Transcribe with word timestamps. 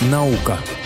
Наука. 0.00 0.77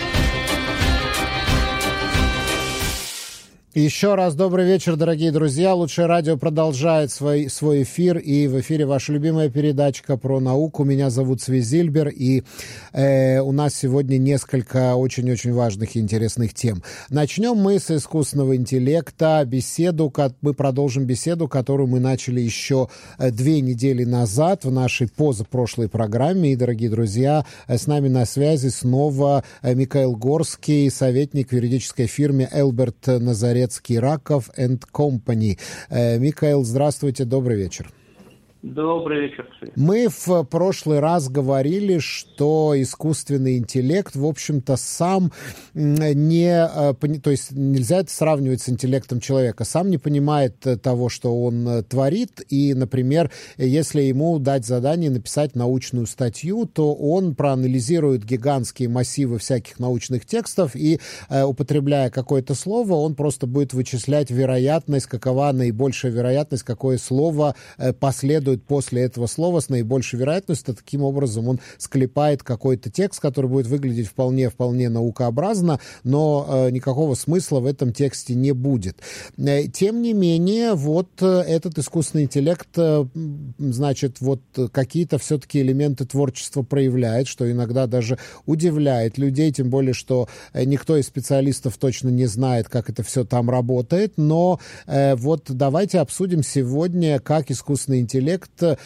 Еще 3.75 4.13
раз 4.13 4.35
добрый 4.35 4.67
вечер, 4.67 4.97
дорогие 4.97 5.31
друзья. 5.31 5.73
Лучшее 5.73 6.05
радио 6.05 6.37
продолжает 6.37 7.11
свой, 7.11 7.49
свой 7.49 7.81
эфир, 7.81 8.19
и 8.19 8.45
в 8.45 8.59
эфире 8.59 8.85
ваша 8.85 9.11
любимая 9.11 9.49
передачка 9.49 10.15
про 10.15 10.39
науку. 10.39 10.83
Меня 10.83 11.09
зовут 11.09 11.41
Свизильбер, 11.41 12.09
и 12.09 12.43
э, 12.91 13.39
у 13.39 13.51
нас 13.51 13.73
сегодня 13.73 14.19
несколько 14.19 14.93
очень-очень 14.93 15.53
важных 15.53 15.95
и 15.95 15.99
интересных 15.99 16.53
тем. 16.53 16.83
Начнем 17.09 17.55
мы 17.55 17.79
с 17.79 17.89
искусственного 17.89 18.55
интеллекта. 18.57 19.43
Беседу, 19.43 20.13
мы 20.41 20.53
продолжим 20.53 21.05
беседу, 21.05 21.47
которую 21.47 21.87
мы 21.87 21.99
начали 21.99 22.41
еще 22.41 22.89
э, 23.17 23.31
две 23.31 23.59
недели 23.59 24.03
назад 24.03 24.65
в 24.65 24.71
нашей 24.71 25.07
позапрошлой 25.07 25.89
программе. 25.89 26.53
И, 26.53 26.55
дорогие 26.55 26.91
друзья, 26.91 27.43
э, 27.67 27.79
с 27.79 27.87
нами 27.87 28.07
на 28.07 28.27
связи 28.27 28.67
снова 28.67 29.43
э, 29.63 29.73
Михаил 29.73 30.15
Горский, 30.15 30.91
советник 30.91 31.49
в 31.49 31.53
юридической 31.53 32.05
фирме 32.05 32.47
Элберт 32.53 33.07
Назарет 33.07 33.62
Советский 33.63 33.97
Раков 33.99 34.49
and 34.57 34.83
Company. 34.91 35.57
Э, 35.89 36.19
Михаил, 36.19 36.65
здравствуйте, 36.65 37.23
добрый 37.23 37.55
вечер. 37.55 37.89
Добрый 38.63 39.27
вечер. 39.27 39.45
Мы 39.75 40.07
в 40.07 40.43
прошлый 40.45 41.01
раз 41.01 41.27
говорили, 41.27 41.99
что 41.99 42.71
искусственный 42.77 43.57
интеллект, 43.57 44.15
в 44.15 44.25
общем-то, 44.25 44.77
сам 44.77 45.33
не... 45.73 46.47
Э, 46.47 46.93
то 47.21 47.29
есть 47.29 47.51
нельзя 47.51 47.99
это 47.99 48.13
сравнивать 48.13 48.61
с 48.61 48.69
интеллектом 48.69 49.19
человека. 49.19 49.65
Сам 49.65 49.89
не 49.89 49.97
понимает 49.97 50.65
э, 50.65 50.77
того, 50.77 51.09
что 51.09 51.43
он 51.43 51.67
э, 51.67 51.83
творит. 51.83 52.41
И, 52.47 52.73
например, 52.73 53.31
если 53.57 54.03
ему 54.03 54.39
дать 54.39 54.65
задание 54.65 55.09
написать 55.09 55.55
научную 55.55 56.07
статью, 56.07 56.65
то 56.65 56.95
он 56.95 57.35
проанализирует 57.35 58.23
гигантские 58.23 58.87
массивы 58.87 59.39
всяких 59.39 59.77
научных 59.77 60.25
текстов 60.25 60.73
и, 60.73 61.01
употребляя 61.29 62.09
какое-то 62.09 62.55
слово, 62.55 62.93
он 62.93 63.15
просто 63.15 63.45
будет 63.45 63.73
вычислять 63.73 64.31
вероятность, 64.31 65.07
какова 65.07 65.51
наибольшая 65.51 66.13
вероятность, 66.13 66.63
какое 66.63 66.97
слово 66.97 67.55
последует 67.99 68.52
следует 68.53 68.63
после 68.63 69.03
этого 69.03 69.27
слова 69.27 69.59
с 69.59 69.69
наибольшей 69.69 70.19
вероятностью. 70.19 70.75
Таким 70.75 71.03
образом, 71.03 71.47
он 71.47 71.59
склепает 71.77 72.43
какой-то 72.43 72.89
текст, 72.89 73.19
который 73.19 73.49
будет 73.49 73.67
выглядеть 73.67 74.07
вполне-вполне 74.07 74.89
наукообразно, 74.89 75.79
но 76.03 76.45
э, 76.47 76.71
никакого 76.71 77.15
смысла 77.15 77.59
в 77.59 77.65
этом 77.65 77.93
тексте 77.93 78.35
не 78.35 78.51
будет. 78.53 78.97
Э, 79.37 79.63
тем 79.67 80.01
не 80.01 80.13
менее, 80.13 80.73
вот 80.73 81.09
э, 81.21 81.25
этот 81.25 81.77
искусственный 81.77 82.23
интеллект, 82.23 82.67
значит, 83.57 84.21
вот 84.21 84.41
какие-то 84.71 85.17
все-таки 85.17 85.61
элементы 85.61 86.05
творчества 86.05 86.63
проявляет, 86.63 87.27
что 87.27 87.49
иногда 87.49 87.87
даже 87.87 88.17
удивляет 88.45 89.17
людей, 89.17 89.51
тем 89.51 89.69
более, 89.69 89.93
что 89.93 90.27
никто 90.53 90.97
из 90.97 91.07
специалистов 91.07 91.77
точно 91.77 92.09
не 92.09 92.25
знает, 92.25 92.69
как 92.69 92.89
это 92.89 93.03
все 93.03 93.23
там 93.23 93.49
работает, 93.49 94.13
но 94.17 94.59
вот 94.87 95.45
давайте 95.49 95.99
обсудим 95.99 96.43
сегодня, 96.43 97.19
как 97.19 97.51
искусственный 97.51 97.99
интеллект 97.99 98.42
проект 98.47 98.79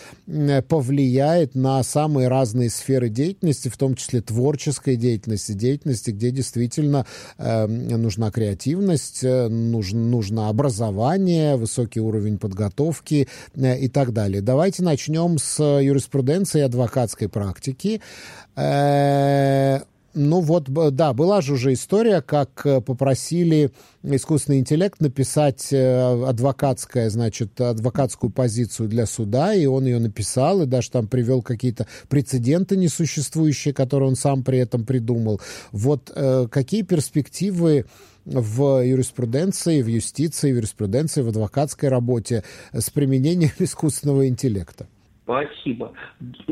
повлияет 0.67 1.55
на 1.55 1.81
самые 1.83 2.27
разные 2.27 2.69
сферы 2.69 3.09
деятельности, 3.09 3.69
в 3.69 3.77
том 3.77 3.95
числе 3.95 4.22
творческой 4.22 4.95
деятельности, 4.95 5.53
деятельности, 5.53 6.11
где 6.11 6.31
действительно 6.31 7.05
э, 7.38 7.66
нужна 7.67 8.31
креативность, 8.31 9.23
э, 9.23 9.47
нужно, 9.47 10.00
нужно 10.00 10.50
образование, 10.50 11.55
высокий 11.55 12.00
уровень 12.00 12.38
подготовки 12.38 13.28
э, 13.55 13.80
и 13.80 13.88
так 13.88 14.13
далее. 14.13 14.41
Давайте 14.41 14.83
начнем 14.83 15.38
с 15.38 15.61
юриспруденции 15.61 16.59
и 16.59 16.63
адвокатской 16.63 17.30
практики. 17.30 18.02
Ну 20.20 20.42
вот, 20.42 20.68
да, 20.96 21.14
была 21.14 21.42
же 21.42 21.54
уже 21.54 21.73
история, 21.73 22.23
как 22.23 22.66
э, 22.66 22.82
попросили 22.82 23.72
искусственный 24.02 24.58
интеллект 24.58 25.00
написать 25.00 25.72
э, 25.72 26.26
адвокатское, 26.28 27.12
значит, 27.12 27.62
адвокатскую 27.62 28.31
позицию 28.31 28.90
для 28.90 29.06
суда, 29.06 29.53
и 29.53 29.68
он 29.68 29.86
ее 29.86 30.00
написал, 30.00 30.64
и 30.64 30.66
даже 30.66 30.90
там 30.90 31.08
привел 31.08 31.44
какие-то 31.44 31.86
прецеденты 32.09 32.78
несуществующие, 32.78 33.75
которые 33.75 34.09
он 34.09 34.16
сам 34.16 34.44
при 34.44 34.58
этом 34.58 34.86
придумал. 34.86 35.40
Вот 35.72 36.12
э, 36.16 36.47
какие 36.50 36.81
перспективы 36.81 37.86
в 38.25 38.84
юриспруденции, 38.84 39.84
в 39.84 39.88
юстиции, 39.88 40.52
в 40.52 40.56
юриспруденции, 40.56 41.22
в 41.22 41.30
адвокатской 41.30 41.90
работе 41.90 42.44
с 42.74 42.90
применением 42.90 43.52
искусственного 43.59 44.28
интеллекта? 44.28 44.88
Спасибо. 45.28 45.92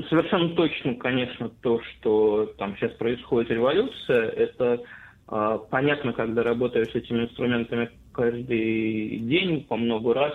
Совершенно 0.09 0.49
точно, 0.49 0.95
конечно, 0.95 1.49
то, 1.61 1.79
что 1.81 2.51
там 2.57 2.75
сейчас 2.75 2.91
происходит 2.95 3.49
революция, 3.49 4.27
это 4.27 4.81
э, 5.29 5.59
понятно, 5.71 6.11
когда 6.11 6.43
работаешь 6.43 6.89
с 6.91 6.95
этими 6.95 7.23
инструментами 7.23 7.89
каждый 8.11 9.19
день 9.19 9.63
по 9.63 9.77
много 9.77 10.13
раз, 10.13 10.33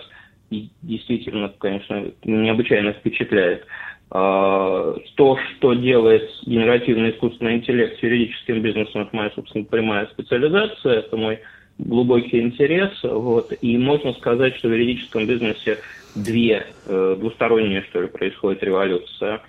и 0.49 0.71
действительно, 0.81 1.49
конечно, 1.49 2.11
необычайно 2.23 2.93
впечатляет. 2.93 3.63
Э, 4.11 4.95
то, 5.17 5.37
что 5.37 5.75
делает 5.75 6.27
генеративный 6.43 7.11
искусственный 7.11 7.57
интеллект 7.57 7.99
с 7.99 8.01
юридическим 8.01 8.63
бизнесом, 8.63 9.03
это 9.03 9.15
моя, 9.15 9.29
собственно, 9.35 9.65
прямая 9.65 10.07
специализация, 10.07 11.01
это 11.01 11.15
мой 11.15 11.41
глубокий 11.85 12.39
интерес. 12.39 12.91
Вот, 13.03 13.53
и 13.61 13.77
можно 13.77 14.13
сказать, 14.13 14.55
что 14.55 14.69
в 14.69 14.71
юридическом 14.71 15.25
бизнесе 15.25 15.79
две, 16.15 16.67
э, 16.85 17.15
двусторонние, 17.19 17.83
что 17.83 18.01
ли, 18.01 18.07
происходит 18.07 18.63
революция. 18.63 19.41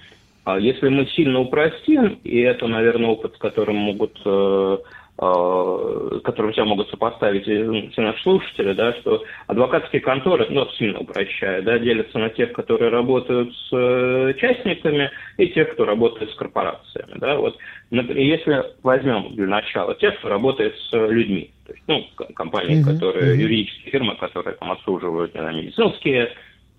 А 0.44 0.58
если 0.58 0.88
мы 0.88 1.06
сильно 1.06 1.40
упростим, 1.40 2.18
и 2.24 2.40
это, 2.40 2.66
наверное, 2.66 3.10
опыт, 3.10 3.34
с 3.34 3.38
которым 3.38 3.76
могут 3.76 4.20
э, 4.24 4.78
э, 5.22 6.20
которым 6.24 6.52
тебя 6.52 6.64
могут 6.64 6.90
сопоставить 6.90 7.44
все 7.44 8.00
наши 8.00 8.22
слушатели, 8.22 8.72
да, 8.72 8.92
что 8.94 9.22
адвокатские 9.46 10.02
конторы, 10.02 10.46
ну, 10.50 10.66
сильно 10.78 10.98
упрощая, 10.98 11.62
да, 11.62 11.78
делятся 11.78 12.18
на 12.18 12.30
тех, 12.30 12.52
которые 12.52 12.90
работают 12.90 13.54
с 13.54 14.34
частниками, 14.38 15.10
и 15.38 15.48
тех, 15.48 15.72
кто 15.72 15.84
работает 15.84 16.30
с 16.30 16.34
корпорациями. 16.34 17.12
Да. 17.16 17.36
Вот, 17.36 17.56
если 17.90 18.64
возьмем 18.82 19.34
для 19.34 19.46
начала 19.46 19.94
тех, 19.94 20.18
кто 20.18 20.28
работает 20.28 20.74
с 20.76 20.92
людьми, 20.92 21.52
то 21.66 21.72
есть, 21.72 21.84
ну, 21.86 22.04
компании, 22.34 22.80
mm-hmm. 22.80 22.92
которые, 22.94 23.40
юридические 23.40 23.92
фирмы, 23.92 24.16
которые 24.16 24.56
там 24.56 24.72
обслуживают 24.72 25.32
знаю, 25.32 25.56
медицинские 25.56 26.32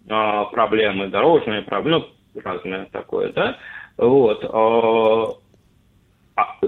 а, 0.10 0.46
проблемы, 0.46 1.08
дорожные 1.08 1.62
проблемы, 1.62 2.06
ну, 2.34 2.42
разное 2.42 2.88
такое, 2.92 3.32
да, 3.32 3.58
вот. 3.98 4.44
А, 4.52 5.34
а, 6.36 6.60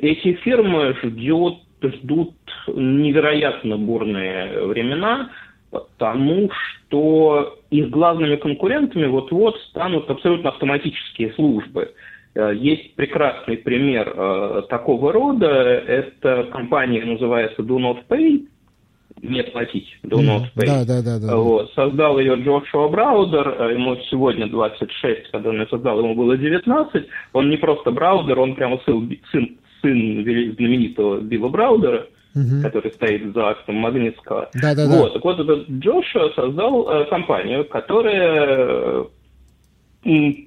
эти 0.00 0.34
фирмы 0.34 0.94
ждет, 1.02 1.58
ждут 1.82 2.34
невероятно 2.68 3.76
бурные 3.76 4.66
времена, 4.66 5.30
потому 5.70 6.50
что 6.50 7.58
их 7.70 7.90
главными 7.90 8.36
конкурентами 8.36 9.06
вот-вот 9.06 9.58
станут 9.70 10.08
абсолютно 10.10 10.50
автоматические 10.50 11.32
службы. 11.34 11.92
Э, 12.34 12.52
есть 12.54 12.94
прекрасный 12.94 13.58
пример 13.58 14.12
э, 14.14 14.62
такого 14.68 15.12
рода. 15.12 15.46
Эта 15.46 16.44
компания 16.52 17.04
называется 17.04 17.62
Do 17.62 17.78
Not 17.78 18.04
Pay, 18.08 18.46
не 19.22 19.42
платить, 19.44 19.86
do 20.02 20.20
not 20.20 20.46
pay. 20.56 20.66
Да, 20.66 20.84
да, 20.84 21.02
да, 21.02 21.18
да. 21.18 21.36
Вот. 21.36 21.70
Создал 21.74 22.18
ее 22.18 22.34
Джошуа 22.34 22.88
Браудер, 22.88 23.48
э, 23.48 23.74
ему 23.74 23.96
сегодня 24.10 24.48
26, 24.48 25.30
когда 25.30 25.50
он 25.50 25.60
ее 25.60 25.66
создал, 25.68 26.00
ему 26.00 26.14
было 26.14 26.36
19. 26.36 27.06
Он 27.32 27.50
не 27.50 27.56
просто 27.56 27.90
Браудер, 27.92 28.40
он 28.40 28.54
прямо 28.54 28.80
сын, 28.84 29.16
сын, 29.30 29.56
сын 29.82 30.24
знаменитого 30.56 31.20
Билла 31.20 31.48
Браудера, 31.48 32.06
угу. 32.34 32.62
который 32.62 32.92
стоит 32.92 33.34
за 33.34 33.48
актом 33.48 33.76
Магнитского. 33.76 34.48
Да, 34.54 34.74
да, 34.74 34.86
вот. 34.86 35.08
да. 35.08 35.10
Так 35.14 35.24
вот, 35.24 35.40
этот 35.40 35.68
Джошуа 35.68 36.30
создал 36.34 36.88
э, 36.88 37.04
компанию, 37.06 37.64
которая 37.68 39.06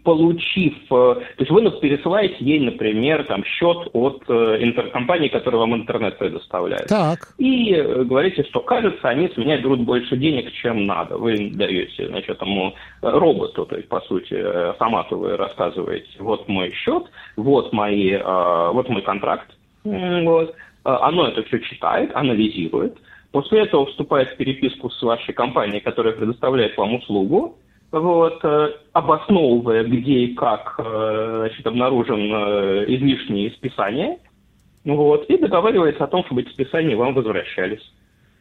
получив, 0.04 0.74
э, 0.92 1.16
то 1.16 1.40
есть 1.40 1.50
вы 1.50 1.70
пересылаете 1.80 2.36
ей, 2.40 2.60
например, 2.60 3.24
там 3.24 3.44
счет 3.46 3.88
от 3.94 4.24
э, 4.28 4.58
интеркомпании, 4.60 5.30
которая 5.30 5.62
вам 5.62 5.76
интернет 5.76 6.18
предоставляет. 6.18 6.88
Так. 6.88 7.20
И 7.38 7.74
э, 7.74 8.04
говорите, 8.04 8.44
что 8.44 8.60
кажется, 8.60 9.08
они 9.08 9.30
с 9.30 9.38
меня 9.38 9.58
берут 9.58 9.82
больше 9.82 10.18
денег, 10.18 10.52
чем 10.52 10.86
надо. 10.86 11.18
Вы 11.18 11.52
даете, 11.52 12.08
значит, 12.08 12.32
этому 12.32 12.74
роботу, 13.02 13.66
то 13.66 13.78
есть, 13.78 13.88
по 13.88 14.02
сути, 14.02 14.34
автомату 14.34 15.18
вы 15.18 15.38
рассказываете, 15.38 16.10
вот 16.20 16.48
мой 16.50 16.72
счет, 16.74 17.04
вот 17.38 17.72
мои, 17.72 18.18
вот 18.18 18.90
мой 18.90 19.02
контракт, 19.04 19.50
вот. 19.84 20.54
Оно 20.84 21.28
это 21.28 21.44
все 21.44 21.60
читает, 21.60 22.12
анализирует, 22.14 22.98
после 23.32 23.62
этого 23.62 23.86
вступает 23.88 24.30
в 24.30 24.38
переписку 24.38 24.90
с 24.90 25.02
вашей 25.02 25.34
компанией, 25.34 25.80
которая 25.80 26.14
предоставляет 26.14 26.78
вам 26.78 26.96
услугу, 26.96 27.58
вот, 28.00 28.40
э, 28.44 28.70
обосновывая, 28.94 29.84
где 29.84 30.14
и 30.26 30.36
как 30.36 30.76
э, 30.78 31.36
значит, 31.40 31.66
обнаружен 31.66 32.20
э, 32.20 32.86
излишние 32.88 33.52
списания, 33.52 34.20
вот, 34.84 35.26
и 35.30 35.38
договаривается 35.38 36.04
о 36.04 36.08
том, 36.08 36.24
чтобы 36.26 36.42
эти 36.42 36.50
списания 36.50 36.96
вам 36.96 37.14
возвращались. 37.14 37.82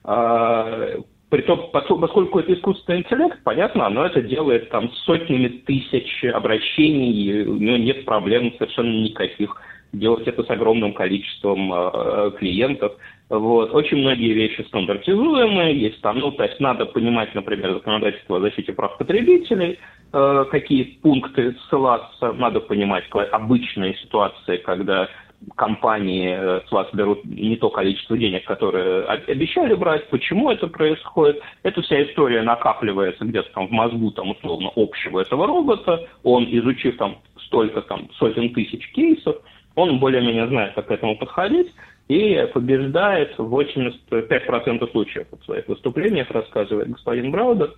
А, 0.04 0.98
Притом, 1.34 1.70
поскольку 1.72 2.38
это 2.38 2.54
искусственный 2.54 3.00
интеллект, 3.00 3.40
понятно, 3.42 3.86
оно 3.86 4.06
это 4.06 4.22
делает 4.22 4.68
там 4.68 4.88
сотнями 5.04 5.48
тысяч 5.48 6.24
обращений, 6.26 7.42
у 7.42 7.56
него 7.56 7.76
нет 7.76 8.04
проблем 8.04 8.54
совершенно 8.56 9.02
никаких 9.02 9.60
делать 9.92 10.28
это 10.28 10.44
с 10.44 10.50
огромным 10.50 10.92
количеством 10.92 11.72
э, 11.72 12.30
клиентов. 12.38 12.92
Вот. 13.30 13.74
Очень 13.74 13.98
многие 13.98 14.32
вещи 14.32 14.62
стандартизуемые, 14.68 15.78
есть 15.78 16.00
там, 16.02 16.18
ну, 16.18 16.30
то 16.30 16.44
есть 16.44 16.60
надо 16.60 16.84
понимать, 16.84 17.34
например, 17.34 17.72
законодательство 17.72 18.36
о 18.36 18.40
защите 18.40 18.72
прав 18.72 18.98
потребителей, 18.98 19.78
э, 20.12 20.44
какие 20.50 20.84
пункты 21.02 21.56
ссылаться, 21.68 22.32
надо 22.32 22.60
понимать 22.60 23.04
обычные 23.32 23.94
ситуации, 23.96 24.58
когда 24.58 25.08
компании 25.56 26.36
э, 26.38 26.60
с 26.66 26.72
вас 26.72 26.88
берут 26.92 27.24
не 27.24 27.56
то 27.56 27.70
количество 27.70 28.16
денег, 28.16 28.44
которое 28.44 29.04
обещали 29.04 29.74
брать, 29.74 30.08
почему 30.10 30.50
это 30.50 30.66
происходит. 30.66 31.40
Эта 31.62 31.82
вся 31.82 32.02
история 32.02 32.42
накапливается 32.42 33.24
где-то 33.24 33.50
там 33.54 33.68
в 33.68 33.70
мозгу, 33.70 34.10
там, 34.10 34.30
условно, 34.30 34.70
общего 34.76 35.20
этого 35.20 35.46
робота. 35.46 36.06
Он, 36.22 36.44
изучив 36.44 36.96
там 36.96 37.18
столько 37.46 37.82
там 37.82 38.08
сотен 38.18 38.52
тысяч 38.52 38.90
кейсов, 38.92 39.36
он 39.74 39.98
более-менее 39.98 40.46
знает, 40.48 40.74
как 40.74 40.86
к 40.86 40.90
этому 40.90 41.16
подходить, 41.16 41.72
и 42.08 42.46
побеждает 42.52 43.36
в 43.38 43.54
85% 43.54 44.90
случаев 44.90 45.26
в 45.30 45.44
своих 45.44 45.68
выступлениях, 45.68 46.30
рассказывает 46.30 46.90
господин 46.90 47.30
Браудер. 47.30 47.72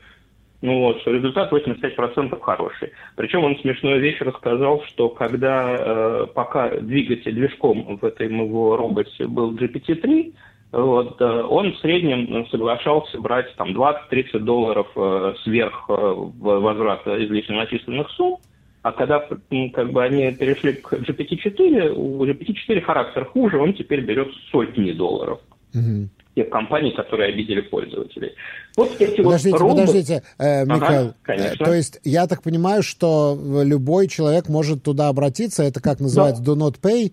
Ну 0.62 0.80
вот, 0.80 1.00
что 1.02 1.12
результат 1.12 1.52
85% 1.52 2.40
хороший. 2.40 2.92
Причем 3.14 3.44
он 3.44 3.58
смешную 3.58 4.00
вещь 4.00 4.20
рассказал, 4.20 4.82
что 4.88 5.10
когда 5.10 5.76
э, 5.78 6.26
пока 6.34 6.70
двигатель 6.70 7.34
движком 7.34 7.98
в 7.98 8.04
этом 8.04 8.44
его 8.44 8.76
роботе 8.76 9.26
был 9.26 9.54
GPT-3, 9.54 10.32
вот, 10.72 11.20
э, 11.20 11.24
он 11.24 11.72
в 11.72 11.78
среднем 11.78 12.46
соглашался 12.48 13.20
брать 13.20 13.54
там 13.56 13.68
20-30 13.70 14.40
долларов 14.40 14.88
э, 14.96 15.34
сверх 15.44 15.84
э, 15.88 15.92
возврата 15.92 17.24
излишне 17.24 17.56
начисленных 17.56 18.10
сумм, 18.10 18.38
а 18.86 18.92
когда 18.92 19.18
как 19.18 19.90
бы 19.90 20.04
они 20.04 20.30
перешли 20.30 20.74
к 20.74 20.92
GPT-4, 20.92 21.88
у 21.90 22.24
GPT-4 22.24 22.80
характер 22.82 23.24
хуже, 23.24 23.58
он 23.58 23.74
теперь 23.74 24.00
берет 24.00 24.28
сотни 24.52 24.92
долларов. 24.92 25.40
Угу. 25.74 26.08
Тех 26.36 26.50
компаний, 26.50 26.92
которые 26.92 27.32
обидели 27.32 27.62
пользователей. 27.62 28.34
Вот 28.76 28.92
эти 29.00 29.20
подождите, 29.22 29.50
вот 29.50 29.60
роботы... 29.60 29.80
подождите, 29.80 30.22
э, 30.38 30.64
Михаил. 30.66 31.14
Ага, 31.24 31.34
э, 31.34 31.56
то 31.56 31.74
есть 31.74 31.98
я 32.04 32.28
так 32.28 32.44
понимаю, 32.44 32.84
что 32.84 33.36
любой 33.64 34.06
человек 34.06 34.48
может 34.48 34.84
туда 34.84 35.08
обратиться, 35.08 35.64
это 35.64 35.80
как 35.80 35.98
называется, 35.98 36.44
да. 36.44 36.52
do 36.52 36.56
not 36.56 36.80
pay, 36.80 37.12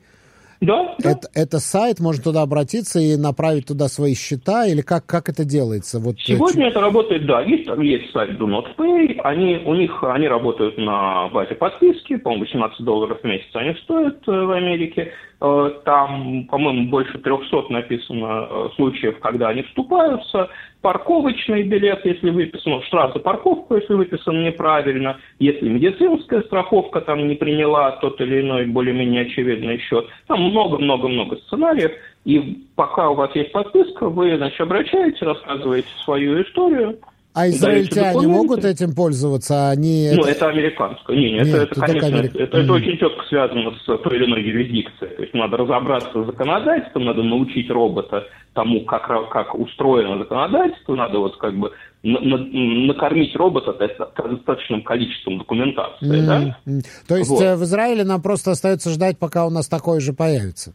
да, 0.66 0.96
да. 1.00 1.12
Это, 1.12 1.28
это 1.34 1.60
сайт, 1.60 2.00
можно 2.00 2.24
туда 2.24 2.42
обратиться 2.42 3.00
и 3.00 3.16
направить 3.16 3.68
туда 3.68 3.88
свои 3.88 4.16
счета, 4.16 4.66
или 4.66 4.82
как, 4.82 5.06
как 5.06 5.30
это 5.30 5.46
делается? 5.46 6.00
Вот, 6.00 6.16
э, 6.16 6.24
Сегодня 6.24 6.68
это 6.68 6.80
работает, 6.80 7.26
да, 7.26 7.42
есть, 7.42 7.68
есть 7.80 8.12
сайт 8.12 8.32
Do 8.40 8.48
Not 8.48 8.76
Pay, 8.78 9.20
они, 9.24 9.62
у 9.66 9.74
них, 9.76 10.04
они 10.04 10.28
работают 10.28 10.78
на 10.78 11.28
базе 11.30 11.56
подписки, 11.56 12.18
по-моему, 12.18 12.46
18 12.46 12.86
долларов 12.86 13.20
в 13.22 13.26
месяц 13.26 13.48
они 13.54 13.76
стоят 13.84 14.18
э, 14.28 14.32
в 14.32 14.52
Америке, 14.52 15.12
там, 15.84 16.46
по-моему, 16.46 16.90
больше 16.90 17.18
300 17.18 17.66
написано 17.70 18.48
э, 18.50 18.70
случаев, 18.76 19.20
когда 19.20 19.50
они 19.50 19.64
вступаются. 19.64 20.50
Парковочный 20.82 21.64
билет, 21.64 22.06
если 22.06 22.30
выписан, 22.30 22.82
штраф 22.84 23.12
за 23.14 23.20
парковку, 23.20 23.76
если 23.76 23.94
выписан 23.94 24.42
неправильно. 24.42 25.18
Если 25.40 25.68
медицинская 25.68 26.44
страховка 26.44 27.02
там 27.02 27.28
не 27.28 27.36
приняла 27.36 27.92
тот 27.98 28.22
или 28.22 28.40
иной 28.40 28.68
более-менее 28.68 29.24
очевидный 29.24 29.80
счет. 29.80 30.08
Там 30.28 30.42
много-много-много 30.42 31.36
сценариев. 31.48 31.92
И 32.24 32.66
пока 32.78 33.10
у 33.10 33.16
вас 33.16 33.36
есть 33.36 33.52
подписка, 33.52 34.08
вы, 34.08 34.38
значит, 34.38 34.62
обращаетесь, 34.62 35.22
рассказываете 35.22 35.90
свою 36.06 36.42
историю– 36.42 37.00
а 37.34 37.50
израильтяне 37.50 38.28
могут 38.28 38.64
этим 38.64 38.94
пользоваться? 38.94 39.70
Они 39.70 40.12
ну, 40.14 40.24
это, 40.24 40.50
американское. 40.50 41.16
Не, 41.16 41.34
нет, 41.34 41.48
это, 41.48 41.64
это, 41.64 41.82
конечно, 41.82 42.08
Америк... 42.08 42.36
это, 42.36 42.58
это 42.58 42.74
очень 42.74 42.98
четко 42.98 43.26
связано 43.28 43.72
с 43.72 43.86
той 43.86 44.18
или 44.18 44.26
иной 44.26 44.44
юрисдикцией. 44.44 45.16
То 45.16 45.22
есть 45.22 45.34
надо 45.34 45.58
разобраться 45.58 46.12
с 46.12 46.26
законодательством, 46.26 47.06
надо 47.06 47.24
научить 47.24 47.70
робота 47.70 48.24
тому, 48.54 48.86
как, 48.86 49.08
как 49.30 49.56
устроено 49.56 50.20
законодательство, 50.20 50.96
надо 50.96 51.20
вот 51.20 51.38
как 51.38 51.58
бы 51.58 51.72
на, 52.04 52.20
на, 52.20 52.38
накормить 52.38 53.36
робота 53.36 53.74
достаточным 53.74 54.84
количеством 54.84 55.40
документации. 55.40 56.22
Mm-hmm. 56.22 56.54
Да? 56.66 56.82
То 57.08 57.18
есть 57.18 57.30
вот. 57.30 57.42
Э, 57.42 57.56
в 57.56 57.64
Израиле 57.64 58.04
нам 58.04 58.22
просто 58.22 58.52
остается 58.52 58.90
ждать, 58.92 59.18
пока 59.18 59.46
у 59.46 59.50
нас 59.50 59.68
такое 59.68 60.00
же 60.00 60.14
появится? 60.14 60.74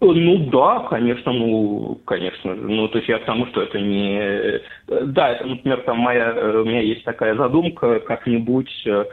Ну 0.00 0.50
да, 0.50 0.86
конечно, 0.88 1.32
ну, 1.32 2.00
конечно. 2.04 2.54
Ну, 2.54 2.86
то 2.88 2.98
есть 2.98 3.08
я 3.08 3.18
к 3.18 3.24
тому, 3.24 3.46
что 3.46 3.62
это 3.62 3.80
не... 3.80 4.60
Да, 4.86 5.30
это, 5.30 5.44
например, 5.44 5.82
там 5.82 5.98
моя, 5.98 6.32
у 6.60 6.64
меня 6.64 6.80
есть 6.80 7.02
такая 7.02 7.34
задумка, 7.34 7.98
как-нибудь 8.00 8.70
э, 8.86 9.04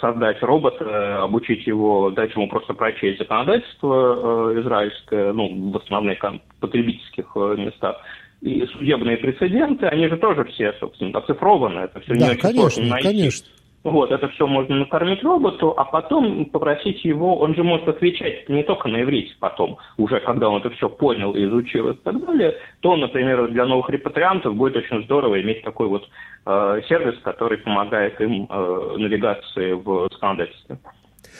создать 0.00 0.42
робота, 0.42 1.22
обучить 1.22 1.66
его, 1.68 2.10
дать 2.10 2.34
ему 2.34 2.48
просто 2.48 2.74
прочесть 2.74 3.18
законодательство 3.18 4.50
э, 4.54 4.60
израильское, 4.60 5.32
ну, 5.32 5.70
в 5.70 5.76
основных 5.76 6.18
потребительских 6.58 7.26
э, 7.36 7.54
местах. 7.56 7.98
И 8.40 8.66
судебные 8.72 9.18
прецеденты, 9.18 9.86
они 9.86 10.08
же 10.08 10.16
тоже 10.16 10.44
все, 10.44 10.72
собственно, 10.80 11.16
оцифрованы. 11.18 11.80
Это 11.80 12.00
все 12.00 12.14
да, 12.14 12.26
не 12.26 12.32
очень 12.32 12.40
конечно, 12.40 12.70
сложно 12.70 12.90
найти. 12.90 13.08
конечно. 13.08 13.46
Вот, 13.84 14.10
это 14.10 14.28
все 14.28 14.46
можно 14.46 14.76
накормить 14.76 15.22
роботу, 15.22 15.72
а 15.76 15.84
потом 15.84 16.46
попросить 16.46 17.04
его, 17.04 17.38
он 17.38 17.54
же 17.54 17.62
может 17.62 17.86
отвечать 17.88 18.48
не 18.48 18.64
только 18.64 18.88
на 18.88 19.02
иврите 19.02 19.34
потом, 19.38 19.78
уже 19.96 20.18
когда 20.20 20.48
он 20.48 20.60
это 20.60 20.70
все 20.70 20.88
понял 20.88 21.34
изучил 21.36 21.90
и 21.90 21.94
так 21.94 22.20
далее, 22.26 22.56
то, 22.80 22.96
например, 22.96 23.48
для 23.48 23.66
новых 23.66 23.88
репатриантов 23.90 24.56
будет 24.56 24.76
очень 24.76 25.04
здорово 25.04 25.40
иметь 25.40 25.62
такой 25.62 25.86
вот 25.86 26.08
э, 26.46 26.80
сервис, 26.88 27.18
который 27.22 27.58
помогает 27.58 28.20
им 28.20 28.48
э, 28.50 28.94
навигации 28.98 29.72
в 29.72 30.08
законодательстве. 30.12 30.78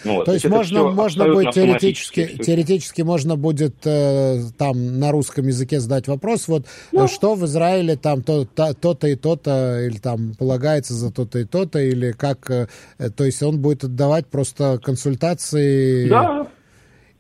Вот. 0.05 0.25
То 0.25 0.33
есть 0.33 0.47
можно, 0.47 0.91
можно 0.91 1.33
будет 1.33 1.53
теоретически, 1.53 2.39
теоретически 2.43 3.03
можно 3.03 3.37
будет 3.37 3.75
э, 3.85 4.41
там 4.57 4.99
на 4.99 5.11
русском 5.11 5.47
языке 5.47 5.81
задать 5.81 6.09
вопрос, 6.09 6.49
вот 6.49 6.67
ну. 6.93 7.09
что 7.09 7.35
в 7.35 7.45
Израиле 7.47 7.97
там 7.97 8.23
то, 8.23 8.45
то, 8.45 8.75
то-то 8.75 9.07
и 9.07 9.17
то-то, 9.17 9.81
или 9.85 9.99
там 9.99 10.35
полагается 10.35 10.95
за 10.95 11.13
то-то 11.13 11.41
и 11.41 11.45
то-то, 11.45 11.79
или 11.79 12.13
как, 12.13 12.51
э, 12.51 12.69
то 13.17 13.25
есть 13.25 13.43
он 13.43 13.61
будет 13.61 13.85
отдавать 13.85 14.27
просто 14.27 14.79
консультации. 14.83 16.09
Да, 16.09 16.49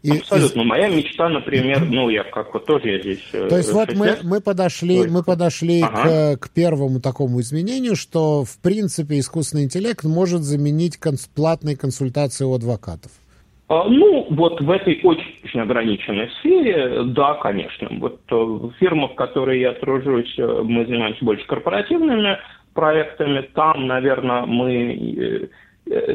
и, 0.02 0.18
Абсолютно. 0.18 0.60
И... 0.60 0.64
Моя 0.64 0.88
мечта, 0.88 1.28
например, 1.28 1.84
ну, 1.84 2.08
я 2.08 2.22
как 2.24 2.54
вот 2.54 2.66
тоже 2.66 2.88
я 2.88 3.00
здесь... 3.00 3.28
Э, 3.32 3.48
То 3.48 3.56
есть 3.56 3.72
вот 3.72 3.94
мы, 3.94 4.16
мы 4.22 4.40
подошли, 4.40 5.08
мы 5.08 5.24
подошли 5.24 5.82
ага. 5.82 6.36
к, 6.36 6.46
к 6.46 6.50
первому 6.50 7.00
такому 7.00 7.40
изменению, 7.40 7.96
что, 7.96 8.44
в 8.44 8.58
принципе, 8.62 9.18
искусственный 9.18 9.64
интеллект 9.64 10.04
может 10.04 10.42
заменить 10.42 10.98
конс 10.98 11.26
платные 11.26 11.76
консультации 11.76 12.44
у 12.44 12.54
адвокатов. 12.54 13.10
А, 13.68 13.88
ну, 13.88 14.26
вот 14.30 14.60
в 14.60 14.70
этой 14.70 15.00
очень 15.02 15.60
ограниченной 15.60 16.30
сфере, 16.40 17.02
да, 17.06 17.34
конечно. 17.34 17.88
Вот 17.98 18.20
э, 18.30 18.34
в 18.34 18.72
фирмах, 18.78 19.12
в 19.12 19.14
которой 19.16 19.60
я 19.60 19.72
тружусь, 19.72 20.32
э, 20.38 20.62
мы 20.62 20.86
занимаемся 20.86 21.24
больше 21.24 21.44
корпоративными 21.46 22.38
проектами. 22.72 23.42
Там, 23.52 23.88
наверное, 23.88 24.46
мы 24.46 25.50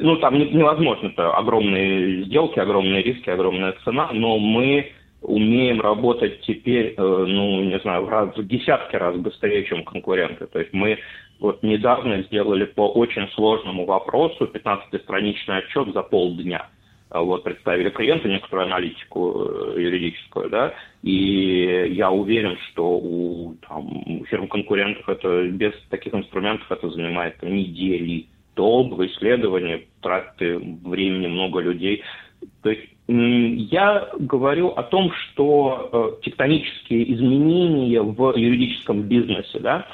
ну, 0.01 0.17
там 0.17 0.37
невозможно, 0.37 1.07
это 1.07 1.31
огромные 1.31 2.23
сделки, 2.25 2.59
огромные 2.59 3.03
риски, 3.03 3.29
огромная 3.29 3.75
цена, 3.83 4.09
но 4.11 4.37
мы 4.37 4.91
умеем 5.21 5.81
работать 5.81 6.41
теперь, 6.41 6.93
э, 6.97 7.01
ну, 7.01 7.63
не 7.63 7.79
знаю, 7.79 8.05
в, 8.05 8.09
раз, 8.09 8.35
в 8.35 8.45
десятки 8.45 8.95
раз 8.95 9.15
быстрее, 9.15 9.63
чем 9.65 9.83
конкуренты. 9.83 10.47
То 10.47 10.59
есть 10.59 10.73
мы 10.73 10.99
вот 11.39 11.63
недавно 11.63 12.23
сделали 12.23 12.65
по 12.65 12.89
очень 12.89 13.27
сложному 13.29 13.85
вопросу 13.85 14.45
15-страничный 14.45 15.59
отчет 15.59 15.93
за 15.93 16.03
полдня. 16.03 16.67
Вот, 17.09 17.43
представили 17.43 17.89
клиенту 17.89 18.27
некоторую 18.27 18.65
аналитику 18.65 19.45
э, 19.75 19.81
юридическую, 19.81 20.49
да, 20.49 20.73
и 21.03 21.91
я 21.91 22.09
уверен, 22.09 22.57
что 22.71 22.97
у 22.97 23.55
фирм 24.29 24.47
конкурентов 24.47 25.07
это 25.07 25.47
без 25.47 25.73
таких 25.89 26.13
инструментов 26.15 26.65
это 26.71 26.89
занимает 26.89 27.41
недели 27.43 28.25
долгого 28.55 29.07
исследования, 29.07 29.85
траты 30.01 30.59
времени 30.83 31.27
много 31.27 31.59
людей. 31.59 32.03
То 32.61 32.69
есть 32.69 32.87
я 33.07 34.09
говорю 34.17 34.69
о 34.69 34.83
том, 34.83 35.11
что 35.11 35.89
э, 36.19 36.23
тектонические 36.23 37.13
изменения 37.13 38.01
в 38.01 38.35
юридическом 38.37 39.03
бизнесе, 39.03 39.59
да, 39.59 39.85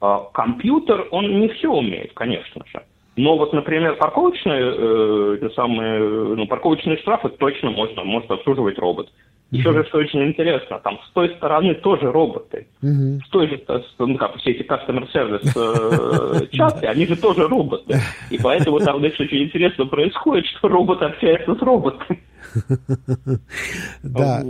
э, 0.00 0.16
компьютер, 0.32 1.08
он 1.10 1.40
не 1.40 1.48
все 1.48 1.68
умеет, 1.68 2.12
конечно 2.14 2.64
же. 2.66 2.82
Но 3.16 3.36
вот, 3.36 3.52
например, 3.52 3.96
парковочные, 3.96 4.62
э, 4.62 5.50
самые, 5.54 5.98
ну, 6.36 6.46
парковочные 6.46 6.96
штрафы 6.98 7.28
точно 7.30 7.70
можно, 7.70 8.04
может 8.04 8.30
обслуживать 8.30 8.78
робот. 8.78 9.12
Еще 9.52 9.70
же, 9.72 9.84
что 9.84 9.98
очень 9.98 10.22
интересно, 10.24 10.80
там 10.82 10.98
с 11.06 11.10
той 11.12 11.28
стороны 11.36 11.74
тоже 11.74 12.10
роботы. 12.10 12.66
Mm-hmm. 12.82 13.20
С 13.26 13.28
той 13.28 13.48
же, 13.48 13.62
ну 13.98 14.16
как, 14.16 14.36
все 14.38 14.52
эти 14.52 14.66
customer 14.66 15.06
service 15.12 15.46
э, 16.42 16.46
чаты, 16.52 16.86
они 16.86 17.06
же 17.06 17.16
тоже 17.16 17.46
роботы. 17.46 18.00
И 18.30 18.38
поэтому 18.42 18.80
там, 18.80 19.00
значит, 19.00 19.20
очень 19.20 19.42
интересно 19.42 19.84
происходит, 19.84 20.46
что 20.46 20.68
робот 20.68 21.02
общается 21.02 21.54
с 21.54 21.60
роботом. 21.60 22.16
Да, 24.02 24.42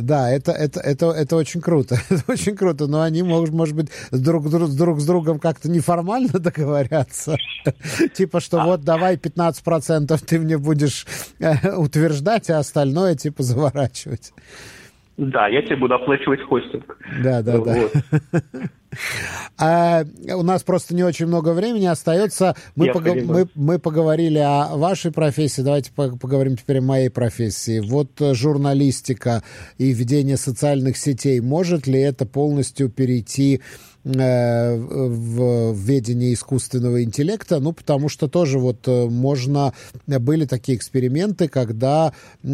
да, 0.00 0.30
это, 0.30 0.52
это, 0.52 0.80
это, 0.80 1.06
это 1.06 1.36
очень 1.36 1.60
круто. 1.60 1.96
Это 2.10 2.32
очень 2.32 2.56
круто, 2.56 2.86
но 2.86 3.02
они, 3.02 3.22
может, 3.22 3.54
может 3.54 3.74
быть, 3.74 3.88
друг, 4.10 4.48
друг, 4.50 4.70
друг 4.70 5.00
с 5.00 5.06
другом 5.06 5.38
как-то 5.38 5.70
неформально 5.70 6.28
договорятся. 6.38 7.36
Типа, 8.14 8.40
что 8.40 8.62
вот 8.64 8.82
давай 8.82 9.16
15% 9.16 10.24
ты 10.26 10.38
мне 10.38 10.58
будешь 10.58 11.06
э, 11.38 11.76
утверждать, 11.76 12.50
а 12.50 12.58
остальное 12.58 13.14
типа 13.14 13.42
заворачивать. 13.42 14.32
Да, 15.16 15.48
я 15.48 15.62
тебе 15.62 15.76
буду 15.76 15.94
оплачивать 15.94 16.42
хостинг. 16.42 16.98
Да, 17.22 17.42
да, 17.42 17.58
да. 17.58 17.88
А, 19.58 20.04
у 20.34 20.42
нас 20.42 20.62
просто 20.62 20.94
не 20.94 21.02
очень 21.02 21.26
много 21.26 21.50
времени 21.50 21.86
остается. 21.86 22.56
Мы, 22.74 22.92
пог... 22.92 23.04
мы, 23.04 23.48
мы 23.54 23.78
поговорили 23.78 24.38
о 24.38 24.76
вашей 24.76 25.12
профессии. 25.12 25.62
Давайте 25.62 25.92
поговорим 25.92 26.56
теперь 26.56 26.78
о 26.78 26.82
моей 26.82 27.08
профессии. 27.08 27.80
Вот 27.80 28.10
журналистика 28.18 29.42
и 29.78 29.92
ведение 29.92 30.36
социальных 30.36 30.96
сетей. 30.96 31.40
Может 31.40 31.86
ли 31.86 32.00
это 32.00 32.26
полностью 32.26 32.90
перейти 32.90 33.60
Э, 34.06 34.76
в 34.76 35.74
ведении 35.74 36.32
искусственного 36.32 37.02
интеллекта, 37.02 37.58
ну, 37.58 37.72
потому 37.72 38.08
что 38.08 38.28
тоже 38.28 38.60
вот 38.60 38.86
э, 38.86 39.06
можно... 39.06 39.72
Были 40.06 40.44
такие 40.44 40.78
эксперименты, 40.78 41.48
когда 41.48 42.12
э, 42.44 42.48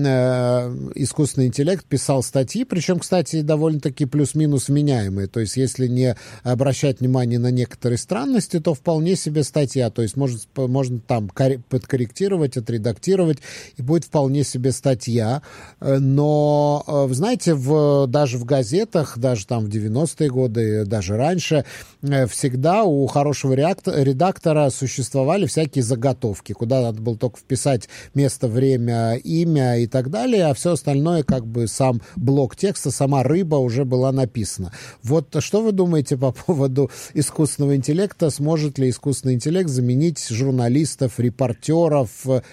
искусственный 0.94 1.48
интеллект 1.48 1.84
писал 1.84 2.22
статьи, 2.22 2.64
причем, 2.64 3.00
кстати, 3.00 3.42
довольно-таки 3.42 4.06
плюс-минус 4.06 4.68
вменяемые. 4.68 5.26
То 5.26 5.40
есть, 5.40 5.58
если 5.58 5.88
не 5.88 6.16
обращать 6.42 7.00
внимание 7.00 7.38
на 7.38 7.50
некоторые 7.50 7.98
странности, 7.98 8.60
то 8.60 8.74
вполне 8.74 9.16
себе 9.16 9.44
статья. 9.44 9.90
То 9.90 10.02
есть, 10.02 10.16
может, 10.16 10.46
можно 10.56 11.00
там 11.00 11.28
подкорректировать, 11.28 12.56
отредактировать, 12.56 13.38
и 13.76 13.82
будет 13.82 14.04
вполне 14.04 14.44
себе 14.44 14.72
статья. 14.72 15.42
Но, 15.80 16.84
вы 16.86 17.14
знаете, 17.14 17.54
в, 17.54 18.06
даже 18.06 18.38
в 18.38 18.44
газетах, 18.44 19.18
даже 19.18 19.46
там 19.46 19.66
в 19.66 19.68
90-е 19.68 20.30
годы, 20.30 20.84
даже 20.86 21.16
раньше, 21.16 21.32
раньше 21.42 21.64
э, 22.02 22.26
всегда 22.26 22.84
у 22.84 23.06
хорошего 23.06 23.54
редактора 23.54 24.70
существовали 24.70 25.46
всякие 25.46 25.82
заготовки, 25.82 26.52
куда 26.52 26.80
надо 26.80 27.00
было 27.00 27.16
только 27.16 27.38
вписать 27.38 27.88
место, 28.14 28.48
время, 28.48 29.14
имя 29.14 29.78
и 29.78 29.86
так 29.86 30.10
далее, 30.10 30.46
а 30.46 30.54
все 30.54 30.72
остальное, 30.72 31.22
как 31.22 31.46
бы 31.46 31.66
сам 31.66 32.00
блок 32.16 32.56
текста, 32.56 32.90
сама 32.90 33.22
рыба 33.22 33.56
уже 33.56 33.84
была 33.84 34.12
написана. 34.12 34.72
Вот 35.02 35.36
что 35.40 35.62
вы 35.62 35.72
думаете 35.72 36.11
по 36.16 36.32
поводу 36.32 36.90
искусственного 37.14 37.76
интеллекта? 37.76 38.30
Сможет 38.30 38.78
ли 38.78 38.88
искусственный 38.90 39.34
интеллект 39.34 39.68
заменить 39.68 40.28
журналистов, 40.28 41.18
репортеров, 41.18 42.08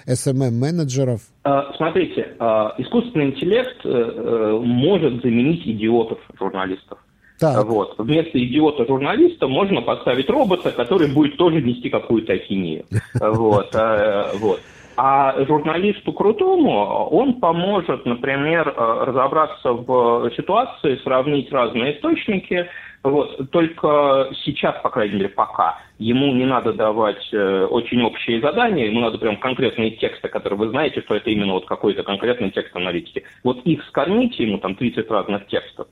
SMM-менеджеров? 0.05 1.21
А, 1.43 1.73
смотрите, 1.77 2.35
а, 2.39 2.75
искусственный 2.77 3.27
интеллект 3.27 3.77
э, 3.83 3.89
э, 3.89 4.59
может 4.61 5.21
заменить 5.21 5.65
идиотов 5.65 6.19
журналистов. 6.37 6.99
Так. 7.39 7.65
Вот. 7.65 7.95
Вместо 7.97 8.37
идиота-журналиста 8.37 9.47
можно 9.47 9.81
поставить 9.81 10.29
робота, 10.29 10.71
который 10.71 11.07
будет 11.07 11.37
тоже 11.37 11.61
нести 11.61 11.89
какую-то 11.89 12.33
ахинею. 12.33 12.85
Вот. 13.19 13.73
А, 13.75 14.31
вот. 14.39 14.59
А 15.01 15.45
журналисту 15.45 16.11
крутому 16.11 17.07
он 17.09 17.39
поможет, 17.39 18.05
например, 18.05 18.67
э, 18.67 19.03
разобраться 19.05 19.71
в 19.71 20.29
ситуации, 20.35 20.99
сравнить 21.03 21.49
разные 21.53 21.95
источники. 21.95 22.67
Вот. 23.03 23.49
Только 23.51 24.29
сейчас, 24.43 24.81
по 24.81 24.89
крайней 24.89 25.15
мере, 25.15 25.29
пока, 25.29 25.77
ему 25.99 26.33
не 26.33 26.45
надо 26.45 26.73
давать 26.73 27.29
э, 27.31 27.65
очень 27.65 28.01
общие 28.01 28.41
задания, 28.41 28.87
ему 28.87 28.99
надо 28.99 29.17
прям 29.17 29.37
конкретные 29.37 29.91
тексты, 29.91 30.27
которые 30.27 30.59
вы 30.59 30.69
знаете, 30.69 31.01
что 31.01 31.15
это 31.15 31.29
именно 31.29 31.53
вот 31.53 31.65
какой-то 31.65 32.03
конкретный 32.03 32.51
текст 32.51 32.75
аналитики. 32.75 33.23
Вот 33.43 33.59
их 33.63 33.85
скормите 33.87 34.43
ему, 34.43 34.57
там 34.57 34.75
30 34.75 35.09
разных 35.09 35.47
текстов, 35.47 35.87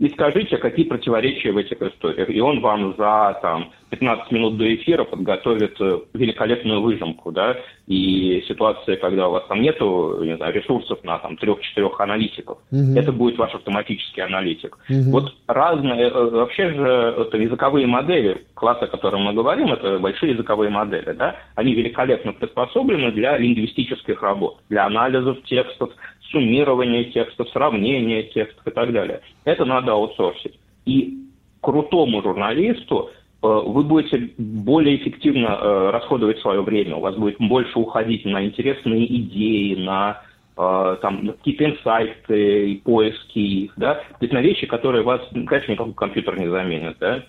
и 0.00 0.08
скажите, 0.08 0.56
какие 0.56 0.86
противоречия 0.86 1.52
в 1.52 1.58
этих 1.58 1.80
историях. 1.80 2.30
И 2.30 2.40
он 2.40 2.60
вам 2.60 2.94
за 2.96 3.38
там, 3.42 3.70
15 3.90 4.32
минут 4.32 4.56
до 4.56 4.74
эфира 4.74 5.04
подготовит 5.04 5.78
э, 5.78 5.98
великолепную 6.14 6.80
выжимку, 6.80 7.30
да, 7.30 7.58
и 7.86 8.42
ситуация, 8.48 8.96
когда 8.96 9.28
у 9.28 9.32
вас 9.32 9.44
там 9.46 9.60
нету 9.60 10.20
не 10.24 10.36
знаю, 10.36 10.54
ресурсов 10.54 11.04
на 11.04 11.18
там 11.18 11.36
трех-четырех 11.36 12.00
аналитиков, 12.00 12.58
угу. 12.70 12.98
это 12.98 13.12
будет 13.12 13.36
ваш 13.36 13.54
автоматический 13.54 14.22
аналитик. 14.22 14.78
Угу. 14.88 15.10
Вот 15.10 15.34
разные, 15.46 16.08
э, 16.08 16.30
вообще 16.30 16.72
же 16.72 17.14
это 17.18 17.36
языковые 17.36 17.86
модели, 17.86 18.46
класс, 18.54 18.78
о 18.80 18.86
котором 18.86 19.24
мы 19.24 19.34
говорим, 19.34 19.70
это 19.70 19.98
большие 19.98 20.32
языковые 20.32 20.70
модели, 20.70 21.12
да, 21.12 21.36
они 21.56 21.74
великолепно 21.74 22.32
приспособлены 22.32 23.12
для 23.12 23.36
лингвистических 23.36 24.22
работ, 24.22 24.60
для 24.70 24.86
анализов 24.86 25.42
текстов, 25.42 25.90
суммирования 26.30 27.04
текстов, 27.04 27.48
сравнения 27.50 28.22
текстов 28.24 28.66
и 28.66 28.70
так 28.70 28.92
далее. 28.92 29.20
Это 29.44 29.64
надо 29.64 29.92
аутсорсить. 29.92 30.58
И 30.86 31.18
крутому 31.60 32.22
журналисту 32.22 33.10
э, 33.42 33.46
вы 33.46 33.82
будете 33.82 34.30
более 34.38 34.96
эффективно 34.96 35.58
э, 35.60 35.90
расходовать 35.90 36.38
свое 36.40 36.62
время, 36.62 36.96
у 36.96 37.00
вас 37.00 37.16
будет 37.16 37.38
больше 37.38 37.78
уходить 37.78 38.24
на 38.24 38.44
интересные 38.44 39.06
идеи, 39.06 39.74
на 39.74 40.22
э, 40.56 40.96
там, 41.02 41.28
какие-то 41.28 41.64
инсайты, 41.66 42.80
поиски 42.84 43.38
их, 43.38 43.72
да, 43.76 44.02
ведь 44.20 44.32
на 44.32 44.40
вещи, 44.40 44.66
которые 44.66 45.02
вас, 45.02 45.20
конечно, 45.46 45.72
никакой 45.72 45.94
компьютер 45.94 46.38
не 46.38 46.48
заменит, 46.48 46.96
да, 46.98 47.22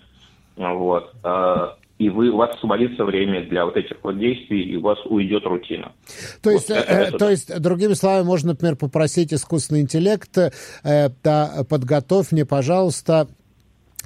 вот 0.56 1.12
и 2.02 2.08
вы, 2.08 2.30
у 2.30 2.36
вас 2.36 2.50
освободится 2.56 3.04
время 3.04 3.46
для 3.48 3.64
вот 3.64 3.76
этих 3.76 3.96
вот 4.02 4.18
действий, 4.18 4.62
и 4.62 4.76
у 4.76 4.80
вас 4.80 4.98
уйдет 5.04 5.44
рутина. 5.46 5.92
То 6.42 6.50
есть, 6.50 6.68
вот, 6.68 6.78
э, 6.78 6.80
это, 6.80 7.18
то 7.18 7.30
есть 7.30 7.60
другими 7.60 7.92
словами, 7.92 8.24
можно, 8.24 8.50
например, 8.50 8.74
попросить 8.74 9.32
искусственный 9.32 9.82
интеллект, 9.82 10.36
э, 10.36 10.50
да, 11.22 11.64
подготовь 11.68 12.32
мне, 12.32 12.44
пожалуйста, 12.44 13.28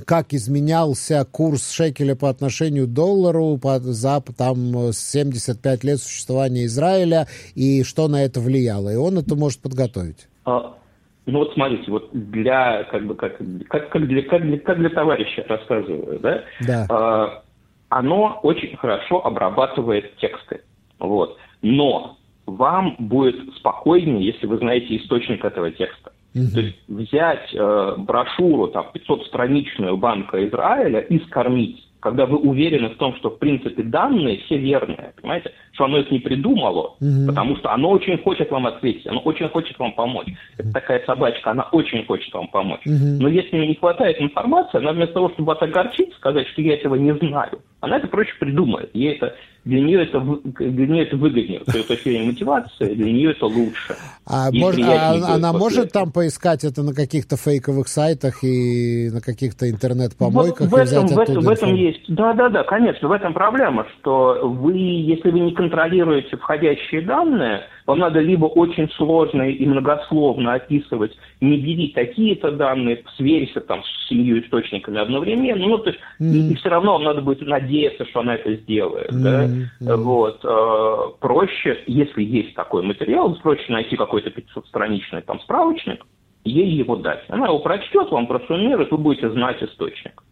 как 0.05 0.35
изменялся 0.35 1.25
курс 1.25 1.71
шекеля 1.71 2.15
по 2.17 2.29
отношению 2.29 2.87
к 2.87 2.93
доллару 2.93 3.57
по, 3.57 3.79
за 3.79 4.23
там, 4.37 4.93
75 4.93 5.85
лет 5.85 5.99
существования 5.99 6.67
Израиля, 6.67 7.29
и 7.55 7.83
что 7.83 8.09
на 8.09 8.23
это 8.25 8.41
влияло. 8.41 8.93
И 8.93 8.97
он 8.97 9.17
это 9.17 9.37
может 9.37 9.63
подготовить. 9.63 10.29
А, 10.45 10.77
ну 11.25 11.39
вот 11.39 11.55
смотрите, 11.55 11.91
вот 11.91 12.11
для 12.13 12.85
как 12.85 13.07
бы 13.07 13.15
как 13.15 13.39
как, 13.69 13.89
как 13.89 14.07
для 14.07 14.23
как 14.23 14.43
для 14.43 14.59
как 14.59 14.79
для 14.79 14.91
товарища 14.91 15.47
рассказываю, 15.49 16.21
да? 16.21 16.45
Да. 16.61 16.87
А, 16.91 17.43
оно 17.89 18.41
очень 18.43 18.77
хорошо 18.77 19.25
обрабатывает 19.25 20.17
тексты. 20.17 20.63
Вот. 20.99 21.39
Но 21.63 22.17
вам 22.47 22.97
будет 22.99 23.37
спокойнее, 23.57 24.27
если 24.27 24.47
вы 24.47 24.59
знаете 24.59 24.97
источник 24.97 25.45
этого 25.45 25.71
текста. 25.71 26.13
То 26.33 26.61
есть 26.61 26.77
взять 26.87 27.55
э, 27.55 27.95
брошюру, 27.97 28.69
там, 28.69 28.89
500-страничную 28.95 29.97
Банка 29.97 30.47
Израиля 30.47 31.01
и 31.01 31.19
скормить 31.27 31.83
когда 32.07 32.25
вы 32.25 32.37
уверены 32.37 32.91
в 32.91 32.99
том, 32.99 33.17
что, 33.17 33.31
в 33.31 33.39
принципе, 33.41 33.83
данные 33.83 34.39
все 34.43 34.59
верные, 34.59 35.13
понимаете, 35.21 35.53
что 35.77 35.85
оно 35.85 35.99
их 35.99 36.11
не 36.11 36.19
придумало, 36.19 36.95
угу. 37.01 37.27
потому 37.27 37.57
что 37.57 37.71
оно 37.71 37.91
очень 37.91 38.19
хочет 38.23 38.51
вам 38.51 38.67
ответить, 38.67 39.07
оно 39.07 39.21
очень 39.21 39.49
хочет 39.51 39.79
вам 39.79 39.93
помочь. 39.93 40.27
Это 40.57 40.73
такая 40.73 41.05
собачка, 41.05 41.51
она 41.51 41.65
очень 41.71 42.05
хочет 42.07 42.33
вам 42.33 42.49
помочь. 42.49 42.81
Угу. 42.87 43.21
Но 43.21 43.29
если 43.29 43.59
не 43.59 43.75
хватает 43.75 44.19
информации, 44.19 44.79
она 44.79 44.93
вместо 44.93 45.15
того, 45.15 45.29
чтобы 45.31 45.53
вас 45.53 45.61
огорчить, 45.61 46.15
сказать, 46.15 46.49
что 46.49 46.63
я 46.63 46.75
этого 46.75 46.95
не 46.95 47.15
знаю, 47.15 47.61
она 47.81 47.99
это 47.99 48.09
проще 48.09 48.33
придумает. 48.41 48.91
Ей 48.95 49.17
это 49.17 49.35
для 49.67 49.81
нее 49.81 50.05
это, 50.05 50.21
для 50.45 50.87
нее 50.87 51.03
это 51.03 51.17
выгоднее. 51.17 51.61
С 51.67 51.85
точки 51.87 52.09
зрения 52.09 52.29
мотивации, 52.29 52.95
для 52.95 53.13
нее 53.13 53.33
это 53.33 53.47
лучше. 53.47 53.97
А, 54.25 54.51
мож, 54.53 54.77
а 54.79 55.35
она 55.35 55.53
может 55.53 55.91
там 55.91 56.13
поискать 56.13 56.63
это 56.63 56.85
на 56.85 56.95
каких-то 56.95 57.37
фейковых 57.37 57.89
сайтах 57.89 58.45
и 58.45 59.11
на 59.11 59.21
каких-то 59.21 59.69
интернет-помойках? 59.69 60.69
В, 60.69 60.71
в, 60.71 60.77
этом, 60.77 61.09
в, 61.09 61.19
этом, 61.19 61.41
в 61.43 61.49
этом 61.49 61.75
есть, 61.75 62.03
да-да-да, 62.09 62.63
конечно, 62.63 63.09
в 63.09 63.13
этом 63.13 63.35
проблема, 63.35 63.87
что 63.99 64.39
вы, 64.45 64.75
если 64.75 65.31
вы 65.31 65.41
не 65.41 65.53
контролируете 65.67 66.37
входящие 66.37 67.03
данные, 67.03 67.65
вам 67.87 67.99
надо 67.99 68.21
либо 68.21 68.47
очень 68.47 68.89
сложно 68.93 69.43
и 69.43 69.67
многословно 69.67 70.55
описывать, 70.55 71.17
не 71.41 71.59
бери 71.59 71.89
такие-то 71.89 72.53
данные, 72.53 73.03
сверься 73.17 73.61
там 73.61 73.83
с 73.83 74.09
семью 74.09 74.41
источниками 74.41 75.01
одновременно, 75.01 75.67
ну, 75.67 75.79
то 75.79 75.91
есть, 75.91 76.01
mm-hmm. 76.21 76.27
и, 76.27 76.53
и 76.53 76.55
все 76.55 76.69
равно 76.69 76.93
вам 76.93 77.05
надо 77.05 77.21
будет 77.21 77.43
надеяться, 77.43 78.07
что 78.07 78.21
она 78.21 78.37
это 78.37 78.55
сделает, 78.55 79.11
mm-hmm. 79.11 79.67
да, 79.81 79.97
вот, 79.97 80.41
э, 80.45 80.97
проще, 81.21 81.83
если 81.87 82.23
есть 82.23 82.55
такой 82.55 82.83
материал, 82.83 83.35
проще 83.43 83.73
найти 83.73 83.97
какой-то 83.97 84.31
500-страничный 84.31 85.23
там 85.23 85.41
справочник, 85.41 86.07
ей 86.45 86.71
его 86.71 86.95
дать. 86.95 87.25
Она 87.29 87.47
его 87.47 87.59
прочтет, 87.59 88.11
вам 88.13 88.29
просуммирует, 88.29 88.93
вы 88.93 88.99
будете 88.99 89.31
знать 89.31 89.61
источник. 89.63 90.23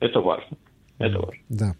Это 0.00 0.20
важно. 0.20 0.56
Это 0.98 1.18
важно. 1.18 1.42
Да. 1.48 1.74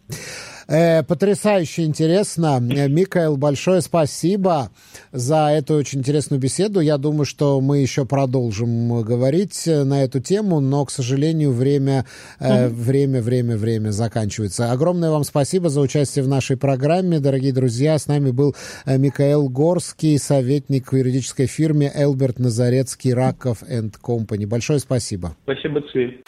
Э, 0.66 1.02
потрясающе 1.02 1.85
интересно. 1.85 2.59
Микаэл, 2.61 3.37
большое 3.37 3.80
спасибо 3.80 4.71
за 5.12 5.49
эту 5.50 5.75
очень 5.75 6.00
интересную 6.00 6.40
беседу. 6.40 6.80
Я 6.80 6.99
думаю, 6.99 7.25
что 7.25 7.61
мы 7.61 7.78
еще 7.78 8.06
продолжим 8.06 9.02
говорить 9.02 9.66
на 9.66 10.02
эту 10.02 10.21
тему, 10.21 10.61
но, 10.61 10.85
к 10.85 10.90
сожалению, 10.90 11.52
время, 11.52 12.06
э, 12.40 12.68
время, 12.68 13.21
время, 13.21 13.56
время 13.56 13.90
заканчивается. 13.90 14.73
Огромное 14.73 15.11
вам 15.11 15.25
спасибо 15.25 15.68
за 15.68 15.80
участие 15.80 16.25
в 16.25 16.28
нашей 16.28 16.56
программе, 16.56 17.21
дорогие 17.21 17.52
друзья. 17.52 17.99
С 17.99 18.06
нами 18.06 18.30
был 18.30 18.54
э, 18.87 18.97
Микаэл 18.97 19.49
Горский, 19.49 20.18
советник 20.18 20.92
в 20.92 20.97
юридической 20.97 21.47
фирме 21.47 21.90
Элберт 21.94 22.38
Назарецкий 22.38 23.12
Раков 23.12 23.62
энд 23.68 23.97
Компани. 23.99 24.47
Большое 24.47 24.78
спасибо. 24.78 25.37
Спасибо, 25.44 25.83
Цвет. 25.92 26.25